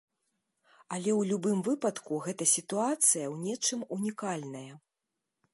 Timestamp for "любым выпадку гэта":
1.31-2.43